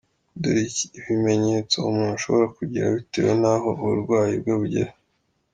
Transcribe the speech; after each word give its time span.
Dore 0.41 0.63
ibimenyetso 0.99 1.75
umuntu 1.89 2.13
ashobora 2.17 2.45
kugira 2.57 2.87
bitewe 2.95 3.31
n’aho 3.41 3.67
uburwayi 3.83 4.33
bwe 4.41 4.53
bugeze:. 4.61 4.93